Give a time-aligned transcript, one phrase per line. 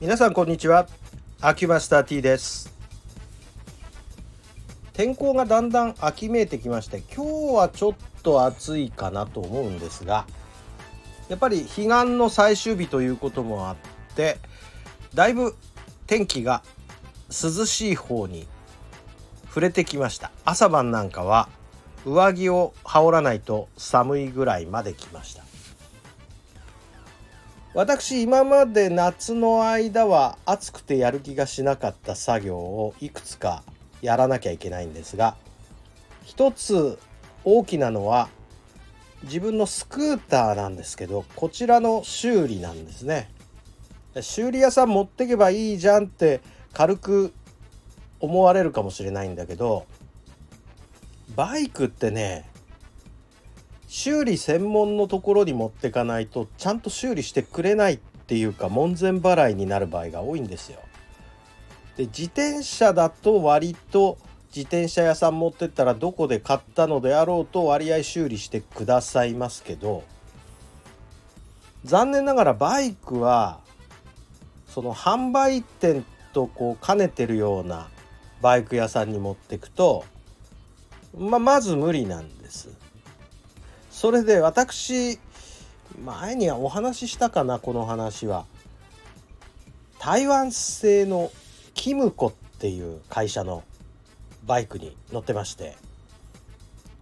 [0.00, 0.86] 皆さんこんにちは。
[1.42, 2.72] アキュマスター T です。
[4.94, 10.24] 天候がだんだん秋めいてきまして今日はちょっと暑いかなと思うんですが
[11.28, 11.86] やっぱり彼岸
[12.16, 13.76] の最終日ということもあっ
[14.16, 14.38] て
[15.12, 15.54] だいぶ
[16.06, 16.62] 天気が
[17.28, 18.48] 涼しい方に
[19.48, 20.30] 触れてきました。
[20.46, 21.50] 朝晩なんかは
[22.06, 25.49] 上着を羽織らないと寒いぐらいまで来ました。
[27.72, 33.62] 私今まで夏の間は暑くてやる気がしなかった作業をいくつか
[34.02, 35.36] やらなきゃいけないんですが
[36.24, 36.98] 一つ
[37.44, 38.28] 大きなのは
[39.22, 43.30] 自分のスクーターなんですけどこちらの修理なんですね。
[44.20, 46.40] 修理屋さん持ってけばいいじゃんって
[46.72, 47.32] 軽く
[48.18, 49.86] 思われるかもしれないんだけど
[51.36, 52.50] バイクってね
[53.92, 60.78] 修理専門のところに持ってかないとちゃんと修理してくれないっていうか門前払いになる場合が多いんですよ。
[61.96, 64.16] で自転車だと割と
[64.54, 70.04] 自転車屋さん持ってったらどこで買ったのであろうと割合修理してくださいますけど
[71.84, 73.58] 残念ながらバイクは
[74.68, 77.88] その販売店とこう兼ねてるような
[78.40, 80.04] バイク屋さんに持ってくと、
[81.18, 82.89] まあ、まず無理なんです。
[84.00, 85.18] それで私
[86.02, 88.46] 前にはお話ししたかなこの話は。
[89.98, 91.30] 台湾製の
[91.74, 93.62] キムコっていう会社の
[94.46, 95.76] バイクに乗ってまして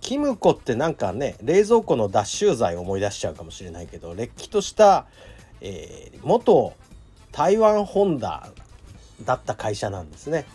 [0.00, 5.06] キムコってなんかね冷蔵庫の脱臭剤を思い出しちゃうかもしれないけどれっきとした、
[5.60, 6.74] えー、元
[7.32, 8.52] 台湾ホンダ
[9.24, 10.46] だった会社なんですね。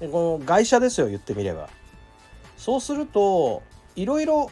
[0.00, 1.68] でこの外車ですよ言ってみれば。
[2.56, 3.62] そうすると
[3.94, 4.50] いろいろ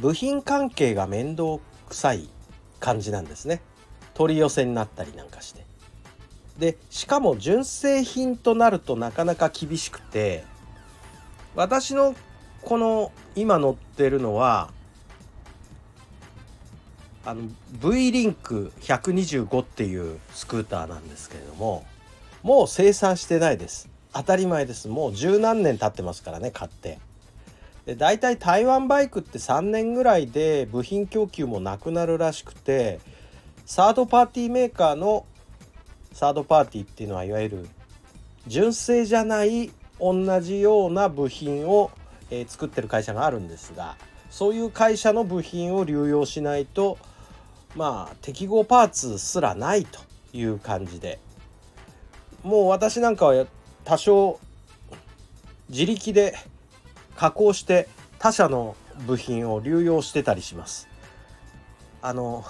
[0.00, 2.28] 部品関係が面倒くさい
[2.78, 3.60] 感じなんですね。
[4.14, 5.64] 取り寄せになったりなんかして。
[6.58, 10.44] でしかも純正品となるとなかなか厳しくて
[11.54, 12.14] 私の
[12.62, 14.70] この今乗ってるのは
[17.24, 17.42] あの
[17.82, 21.86] V リンク125っていうスクーターなんですけれども
[22.42, 26.98] もう生産してないです当たり前ですもう十何年経ってますからね買って
[27.86, 33.00] で大体台湾バイクって3年ぐらいで部品供給もなくなるらしくて
[33.66, 35.26] サードパーティーメーカーの
[36.12, 37.68] サードパーティーっていうのはいわゆる
[38.46, 41.90] 純正じゃない同じような部品を、
[42.30, 43.96] えー、作ってる会社があるんですが
[44.30, 46.98] そういう会社の部品を流用しないと
[47.76, 50.00] まあ適合パーツすらないと
[50.32, 51.18] いう感じで。
[52.42, 53.46] もう私なんかは
[53.84, 54.40] 多少
[55.68, 56.34] 自力で
[57.20, 57.86] 加工して
[58.18, 58.74] 他社の
[59.06, 60.88] 部品を流用してたりします。
[62.00, 62.46] あの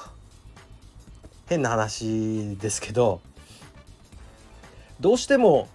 [1.48, 3.20] 変な話ですけど
[5.00, 5.68] どうしても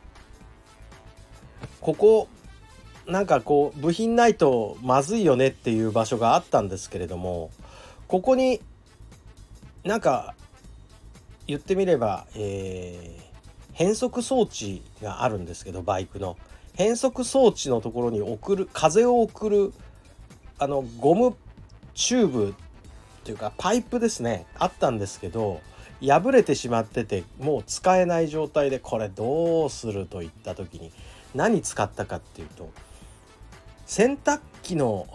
[1.81, 2.29] ここ
[3.05, 7.51] なんかこう部品ないとまずいよねっていう場所があったんですけれども
[8.07, 8.61] ここに
[9.83, 10.35] なんか
[11.47, 13.23] 言ってみれば、えー、
[13.73, 16.37] 変速装置があるんですけどバイクの
[16.75, 19.73] 変速装置のところに送る風を送る
[20.59, 21.35] あのゴム
[21.93, 22.53] チューブっ
[23.23, 24.45] ていうかパイプですね。
[24.57, 25.61] あったんですけど
[26.01, 30.91] 破れてしまっててもう使えない状態でこれどうするといった時に
[31.33, 32.69] 何使ったかっていうと
[33.85, 35.07] 洗濯機の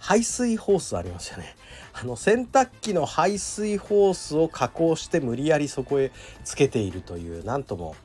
[0.00, 1.54] 排水ホースありますよね。
[1.92, 6.12] あの洗濯機の排水ホースを加工して無理やりそこへ
[6.44, 7.96] つけているという何とも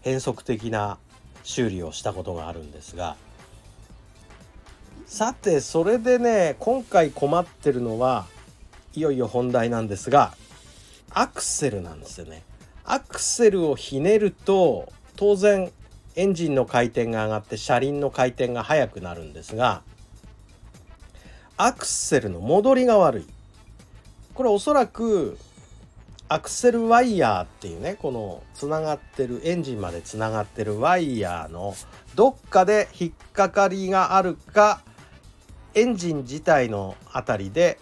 [0.00, 0.98] 変則的な
[1.48, 3.16] 修理をしたことがあるんですが
[5.06, 8.26] さてそれでね今回困ってるのは
[8.92, 10.34] いよいよ本題なんですが
[11.10, 12.42] アクセルなんですよね。
[12.84, 15.72] アクセルをひねると当然
[16.16, 19.82] エンジンの回転が上がって車輪の回転が速くなるんですが
[21.56, 23.26] アクセルの戻りが悪い
[24.34, 25.38] これおそらく
[26.30, 31.74] アクセルワイヤーっていうねこのつながってるエンジンまでつながってるワイヤーの
[32.14, 34.82] どっかで引っかかりがあるか
[35.74, 37.78] エンジン自体のあたりで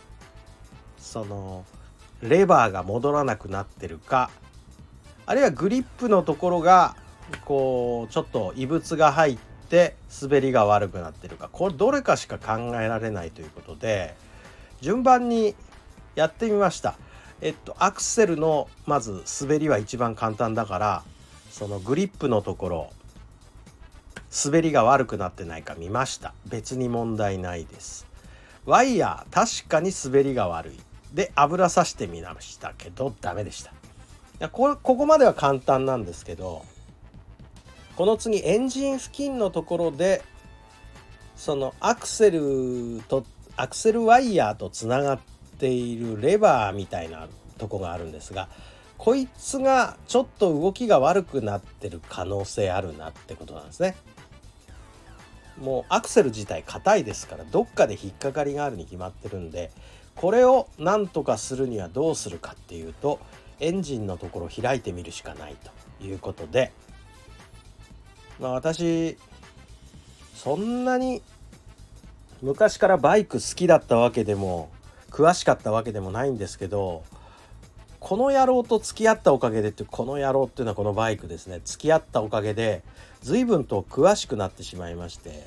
[0.97, 1.65] その
[2.23, 4.31] レバーが戻らなくなってるか
[5.27, 6.95] あるいはグリップのところが
[7.45, 9.39] こうちょっと異物が入っ
[9.69, 14.15] て滑りが悪くなってるかこれどれかしか考えられないということで
[14.81, 15.57] 順番に
[16.15, 16.97] やってみました。
[17.41, 21.03] えっとアクセルのまず滑りは一番簡単だから
[21.50, 22.91] そのグリップのところ
[24.44, 26.35] 滑りが悪くなってないか見ました。
[26.47, 28.06] 別に問題ないです。
[28.65, 30.81] ワイヤー確かに滑りが悪い。
[31.15, 34.49] で油さしてみましたけどダメでした。
[34.49, 36.65] こここまでは簡単なんですけど
[37.97, 40.23] この次エンジン付近のところで
[41.37, 43.25] そのアクセルと
[43.56, 45.21] アクセルワイヤーとつながっ
[45.58, 48.49] ているレバーみたいなとこがあるんですが
[48.99, 53.97] こいつがちょっと動きが悪くなってる可能性あるなってことなんですね。
[55.58, 59.70] もうアクセル自体硬いですからどっかで引っかかりがあるに決まってるんで
[60.14, 63.20] これをなんとかするにはどうするかっていうと
[63.59, 65.56] エンジンのところ開いてみるしかない
[65.99, 66.73] ということで
[68.38, 69.17] まあ私
[70.35, 71.23] そんなに
[72.43, 74.69] 昔からバイク好きだったわけでも
[75.11, 77.05] 詳しかったわけでもないんですけど
[78.00, 82.82] この野郎と付き合ったおかげでってこの野郎っていうのはこのバイクですね付き合ったおかげで
[83.20, 85.47] 随分と詳しくなってしまいまして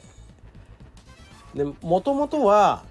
[1.54, 2.84] でもともとは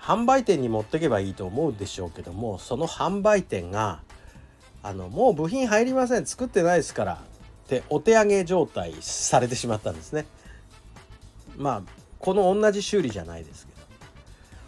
[0.00, 4.02] 販売店に持ってけばいいと思うでしょうけどもその販売店が
[4.82, 10.26] あのもう部品入りません作ってないですからってお手上げ状態されてしまったんですね。
[11.56, 13.66] まあこの同じ修理じゃないです。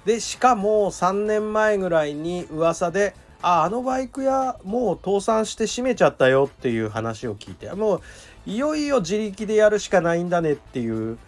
[0.04, 8.00] でしかも3年前ぐらいに噂でああのバイク屋もう倒産して閉めちゃったよっていう話を聞いてもう
[8.46, 11.18] いよいよ自力でやるしかないんだねっていう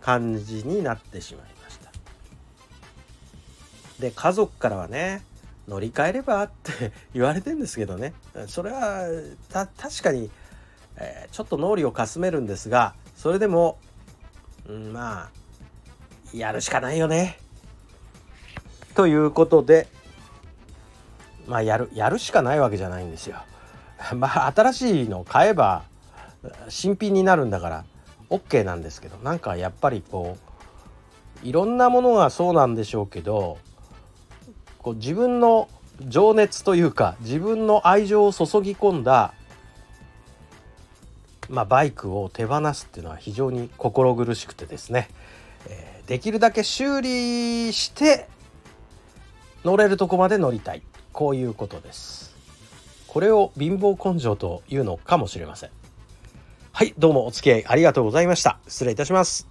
[0.00, 1.90] 感じになってしまいました。
[4.00, 5.22] で家族からはね
[5.66, 8.14] 乗り換えればって言われてんですけどね。
[8.46, 9.06] それは
[9.52, 10.30] 確かに、
[10.96, 13.78] えー、ちょっと脳裏をかすめるんですがそれでも、
[14.66, 15.30] うん、まあ
[16.34, 17.38] やるしかないよね。
[18.98, 19.86] ということで
[21.46, 23.36] まあやるやるしかないわけじゃないんですよ。
[24.16, 25.84] まあ新しいの買えば
[26.68, 27.84] 新品になるんだから
[28.28, 30.36] OK なんですけどなんかやっぱりこ
[31.44, 33.58] ういろんなものがそうなんでしょうけど
[34.78, 35.68] こう自分の
[36.00, 39.32] 情熱というか自分の愛情を注ぎ込んだ、
[41.48, 45.08] まあ、バイクを手放すっていうのは非常に心苦しくてですね、
[45.68, 48.26] えー、できるだけ修理して
[49.68, 50.82] 乗れるとこまで乗りたい。
[51.12, 52.34] こういうことです。
[53.06, 55.70] これを貧乏根性というのかもしれません。
[56.72, 58.58] はいどうもお付き合いありがとうございました。
[58.66, 59.46] 失礼いたします。